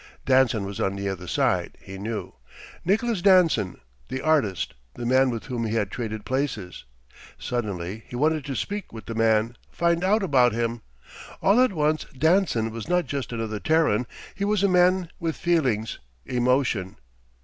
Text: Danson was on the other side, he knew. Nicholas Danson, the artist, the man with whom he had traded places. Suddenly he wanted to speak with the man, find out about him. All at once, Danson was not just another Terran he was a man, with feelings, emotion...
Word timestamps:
Danson 0.25 0.65
was 0.65 0.79
on 0.81 0.95
the 0.95 1.07
other 1.07 1.27
side, 1.27 1.77
he 1.79 1.99
knew. 1.99 2.33
Nicholas 2.83 3.21
Danson, 3.21 3.79
the 4.07 4.19
artist, 4.19 4.73
the 4.95 5.05
man 5.05 5.29
with 5.29 5.45
whom 5.45 5.63
he 5.67 5.75
had 5.75 5.91
traded 5.91 6.25
places. 6.25 6.85
Suddenly 7.37 8.01
he 8.07 8.15
wanted 8.15 8.43
to 8.45 8.55
speak 8.55 8.91
with 8.91 9.05
the 9.05 9.13
man, 9.13 9.55
find 9.69 10.03
out 10.03 10.23
about 10.23 10.53
him. 10.53 10.81
All 11.39 11.59
at 11.61 11.73
once, 11.73 12.05
Danson 12.17 12.71
was 12.71 12.89
not 12.89 13.05
just 13.05 13.31
another 13.31 13.59
Terran 13.59 14.07
he 14.33 14.43
was 14.43 14.63
a 14.63 14.67
man, 14.67 15.11
with 15.19 15.35
feelings, 15.37 15.99
emotion... 16.25 16.95